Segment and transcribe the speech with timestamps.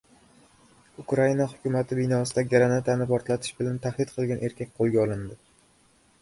[1.01, 5.39] Ukraina hukumati binosida granatani portlatish bilan tahdid qilgan erkak qo‘lga olindi